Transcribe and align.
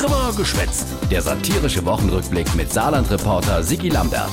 Drüber 0.00 0.32
geschwätzt. 0.34 0.86
Der 1.10 1.20
satirische 1.20 1.84
Wochenrückblick 1.84 2.54
mit 2.54 2.72
Saarland-Reporter 2.72 3.62
Sigi 3.62 3.90
Lambert. 3.90 4.30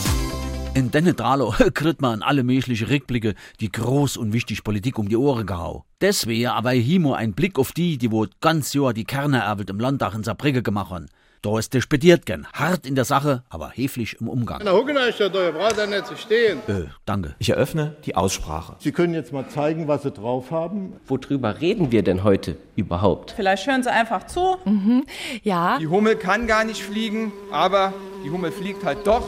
In 0.74 0.92
denne 0.92 1.14
Dralo 1.14 1.54
kriegt 1.74 2.02
man 2.02 2.22
alle 2.22 2.44
mögliche 2.44 2.90
Rückblicke, 2.90 3.36
die 3.60 3.70
groß 3.70 4.16
und 4.16 4.32
wichtig 4.32 4.64
Politik 4.64 4.98
um 4.98 5.10
die 5.10 5.18
Ohren 5.18 5.46
gehau. 5.46 5.84
Deswegen 6.00 6.48
aber 6.48 6.72
himo 6.72 7.12
ein 7.16 7.34
Blick 7.34 7.60
auf 7.60 7.74
die, 7.74 7.98
die 7.98 8.14
wo 8.14 8.28
ganz 8.40 8.72
Jahr 8.72 8.94
die 8.94 9.04
Kerne 9.04 9.40
erwelt 9.40 9.70
im 9.70 9.82
Landtag 9.82 10.14
in 10.14 10.24
Saarbrücke 10.24 10.64
gemacht 10.64 10.92
haben. 10.92 11.08
Da 11.42 11.58
ist 11.60 11.74
der 11.74 11.82
spediert 11.82 12.26
gern. 12.26 12.48
Hart 12.54 12.86
in 12.86 12.96
der 12.96 13.06
Sache, 13.06 13.44
aber 13.50 13.70
heftig 13.70 14.18
im 14.20 14.28
Umgang. 14.28 14.62
Na, 14.64 14.72
hucken 14.72 14.98
euch 14.98 15.18
da, 15.18 15.26
ihr 15.28 15.52
braucht 15.52 15.78
da 15.78 15.86
nicht 15.86 16.08
zu 16.08 16.16
stehen. 16.18 16.60
Äh, 16.68 16.86
danke. 17.06 17.36
Ich 17.40 17.50
eröffne 17.50 17.96
die 18.06 18.16
Aussprache. 18.16 18.76
Sie 18.80 18.92
können 18.92 19.14
jetzt 19.14 19.32
mal 19.34 19.48
zeigen, 19.48 19.88
was 19.88 20.04
Sie 20.04 20.12
drauf 20.12 20.52
haben. 20.52 20.94
Worüber 21.08 21.62
reden 21.62 21.92
wir 21.92 22.04
denn 22.04 22.24
heute 22.24 22.58
überhaupt? 22.76 23.32
Vielleicht 23.36 23.68
hören 23.68 23.84
Sie 23.84 23.92
einfach 23.92 24.26
zu. 24.28 24.58
Ja, 25.44 25.78
Die 25.80 25.88
Hummel 25.88 26.16
kann 26.16 26.48
gar 26.48 26.64
nicht 26.64 26.82
fliegen, 26.84 27.32
aber 27.52 27.94
die 28.26 28.30
Hummel 28.32 28.52
fliegt 28.52 28.84
halt 28.84 29.06
doch. 29.06 29.28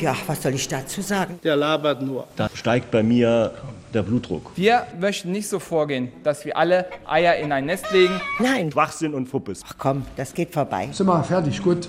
Ja, 0.00 0.14
was 0.26 0.42
soll 0.42 0.54
ich 0.54 0.68
dazu 0.68 1.00
sagen? 1.02 1.38
Der 1.42 1.56
labert 1.56 2.02
nur. 2.02 2.26
Da 2.36 2.48
steigt 2.54 2.90
bei 2.90 3.02
mir 3.02 3.52
der 3.94 4.02
Blutdruck. 4.02 4.52
Wir 4.56 4.86
möchten 5.00 5.32
nicht 5.32 5.48
so 5.48 5.58
vorgehen, 5.58 6.12
dass 6.22 6.44
wir 6.44 6.56
alle 6.56 6.86
Eier 7.06 7.36
in 7.36 7.52
ein 7.52 7.66
Nest 7.66 7.90
legen. 7.92 8.20
Nein. 8.38 8.72
Schwachsinn 8.72 9.14
und 9.14 9.26
Fuppes. 9.26 9.62
Ach 9.66 9.74
komm, 9.78 10.04
das 10.16 10.34
geht 10.34 10.52
vorbei. 10.52 10.88
Sind 10.92 11.06
wir 11.06 11.22
fertig, 11.22 11.62
gut. 11.62 11.88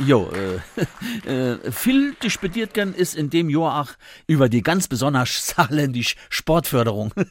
Jo, 0.00 0.28
äh, 1.26 1.30
äh, 1.52 1.70
viel 1.70 2.14
disputiert 2.14 2.74
gern 2.74 2.94
ist 2.94 3.14
in 3.14 3.30
dem 3.30 3.48
Jahr 3.48 3.80
auch 3.82 3.92
über 4.26 4.48
die 4.48 4.62
ganz 4.62 4.88
besonders 4.88 5.46
saarländisch 5.54 6.16
Sportförderung. 6.30 7.12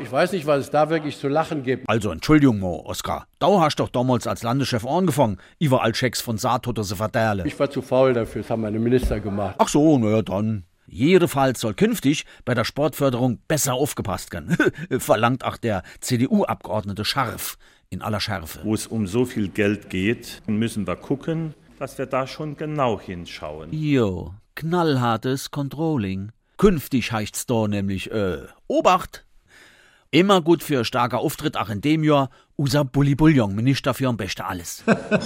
Ich 0.00 0.10
weiß 0.10 0.32
nicht, 0.32 0.46
was 0.46 0.60
es 0.60 0.70
da 0.70 0.88
wirklich 0.88 1.18
zu 1.18 1.28
lachen 1.28 1.62
gibt. 1.62 1.88
Also, 1.88 2.10
Entschuldigung, 2.10 2.60
Mo, 2.60 2.82
Oskar. 2.86 3.26
Du 3.40 3.60
hast 3.60 3.76
doch 3.76 3.88
damals 3.88 4.26
als 4.26 4.42
Landeschef 4.42 4.86
angefangen, 4.86 5.38
überall 5.58 5.94
Schecks 5.94 6.20
von 6.20 6.38
Saartotter 6.38 6.82
zu 6.82 6.96
verteilen. 6.96 7.46
Ich 7.46 7.58
war 7.58 7.70
zu 7.70 7.82
faul 7.82 8.12
dafür, 8.12 8.42
das 8.42 8.50
haben 8.50 8.62
meine 8.62 8.78
Minister 8.78 9.18
gemacht. 9.20 9.56
Ach 9.58 9.68
so, 9.68 9.98
na 9.98 10.10
ja, 10.10 10.22
dann. 10.22 10.64
Jedenfalls 10.86 11.60
soll 11.60 11.74
künftig 11.74 12.24
bei 12.44 12.54
der 12.54 12.64
Sportförderung 12.64 13.38
besser 13.48 13.74
aufgepasst 13.74 14.32
werden, 14.32 14.56
verlangt 15.00 15.44
auch 15.44 15.56
der 15.56 15.82
CDU-Abgeordnete 16.00 17.04
Scharf 17.04 17.56
in 17.90 18.02
aller 18.02 18.20
Schärfe. 18.20 18.60
Wo 18.62 18.74
es 18.74 18.86
um 18.86 19.06
so 19.06 19.24
viel 19.24 19.48
Geld 19.48 19.90
geht, 19.90 20.42
müssen 20.46 20.86
wir 20.86 20.96
gucken, 20.96 21.54
dass 21.78 21.98
wir 21.98 22.06
da 22.06 22.26
schon 22.26 22.56
genau 22.56 23.00
hinschauen. 23.00 23.72
Jo, 23.72 24.34
knallhartes 24.54 25.50
Controlling. 25.50 26.32
Künftig 26.64 27.12
heißt's 27.12 27.44
da 27.44 27.68
nämlich, 27.68 28.10
äh, 28.10 28.38
Obacht! 28.68 29.26
Immer 30.10 30.40
gut 30.40 30.62
für 30.62 30.86
starker 30.86 31.18
Auftritt, 31.18 31.58
auch 31.58 31.68
in 31.68 31.82
dem 31.82 32.02
Jahr, 32.02 32.30
unser 32.56 32.86
Bulli 32.86 33.14
Bullion, 33.14 33.54
Minister 33.54 33.92
für 33.92 34.08
am 34.08 34.16
besten 34.16 34.40
alles. 34.40 34.82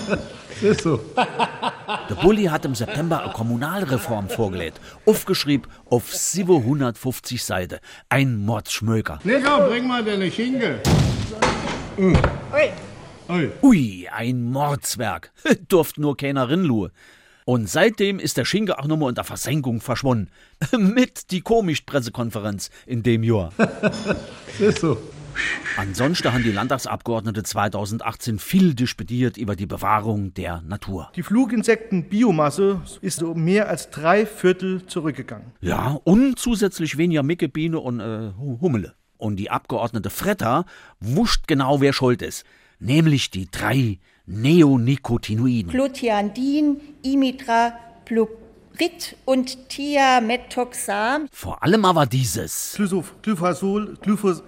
Ist 0.61 0.81
so. 0.81 0.99
Der 1.17 2.15
Bulli 2.17 2.47
hat 2.47 2.65
im 2.65 2.75
September 2.75 3.23
eine 3.23 3.33
Kommunalreform 3.33 4.29
vorgelegt, 4.29 4.81
aufgeschrieben 5.07 5.71
auf 5.89 6.13
750 6.13 7.45
Seiten. 7.45 7.79
Ein 8.09 8.45
Mordsschmöker. 8.45 9.21
Nico, 9.23 9.59
bring 9.69 9.87
mal 9.87 10.05
deine 10.05 10.33
Schinkel. 10.33 10.81
Ui, 13.63 14.09
ein 14.11 14.43
Mordswerk. 14.43 15.31
Durft 15.69 15.99
nur 15.99 16.17
keiner 16.17 16.49
rinlue. 16.49 16.91
Und 17.49 17.67
seitdem 17.67 18.19
ist 18.19 18.37
der 18.37 18.45
Schinke 18.45 18.79
auch 18.79 18.87
nochmal 18.87 19.09
unter 19.09 19.25
Versenkung 19.25 19.81
verschwunden. 19.81 20.29
Mit 20.79 21.31
die 21.31 21.41
komisch 21.41 21.81
Pressekonferenz 21.81 22.69
in 22.85 23.03
dem 23.03 23.23
Jahr. 23.23 23.55
Ist 24.59 24.81
so. 24.81 24.99
Ansonsten 25.79 26.31
haben 26.31 26.43
die 26.43 26.53
Landtagsabgeordnete 26.53 27.43
2018 27.45 28.39
viel 28.39 28.75
disputiert 28.75 29.39
über 29.39 29.57
die 29.57 29.65
Bewahrung 29.65 30.35
der 30.35 30.61
Natur. 30.61 31.11
Die 31.17 31.23
Fluginsektenbiomasse 31.23 32.83
ist 33.01 33.23
um 33.23 33.43
mehr 33.43 33.71
als 33.71 33.89
drei 33.89 34.27
Viertel 34.27 34.85
zurückgegangen. 34.87 35.53
Ja, 35.63 35.99
und 36.05 36.39
zusätzlich 36.39 36.99
weniger 36.99 37.23
Micke, 37.23 37.49
Biene 37.49 37.79
und 37.81 38.01
äh, 38.01 38.33
Hu- 38.39 38.61
Hummele. 38.61 38.95
Und 39.17 39.37
die 39.37 39.49
Abgeordnete 39.51 40.11
Fretter 40.11 40.67
wuscht 41.01 41.49
genau, 41.49 41.81
wer 41.81 41.95
schuld 41.95 42.21
ist. 42.21 42.45
Nämlich 42.79 43.31
die 43.31 43.49
drei 43.51 44.01
Neonicotinoiden. 44.31 45.71
Clothiandin, 45.71 46.79
Imidacloprid 47.03 49.17
und 49.25 49.71
Thiamethoxam. 49.71 51.29
Vor 51.33 51.63
allem 51.63 51.87
aber 51.87 52.05
dieses. 52.05 52.79
Glyphosol, 53.23 53.97
Glyphos, 54.03 54.43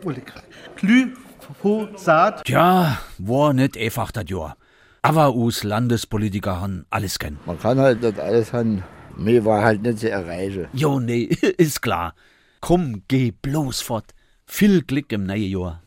Glyphosat. 0.76 2.44
Tja, 2.44 2.98
war 3.16 3.54
nicht 3.54 3.78
einfach 3.78 4.12
das 4.12 4.24
Jahr. 4.28 4.58
Aber 5.00 5.34
us 5.34 5.64
Landespolitiker 5.64 6.60
han 6.60 6.84
alles 6.90 7.18
kennen. 7.18 7.38
Man 7.46 7.58
kann 7.58 7.78
halt 7.78 8.02
nicht 8.02 8.20
alles 8.20 8.52
haben. 8.52 8.84
Mir 9.16 9.46
war 9.46 9.62
halt 9.62 9.80
nicht 9.82 10.00
zu 10.00 10.10
erreichen. 10.10 10.66
Jo, 10.74 11.00
nee, 11.00 11.22
ist 11.56 11.80
klar. 11.80 12.14
Komm, 12.60 13.04
geh 13.08 13.30
bloß 13.30 13.80
fort. 13.80 14.12
Viel 14.44 14.82
Glück 14.82 15.10
im 15.12 15.24
neuen 15.24 15.50
Jahr. 15.50 15.82